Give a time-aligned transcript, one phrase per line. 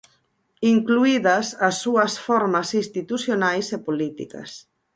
[0.75, 4.49] Incluídas as súas formas institucionais e políticas.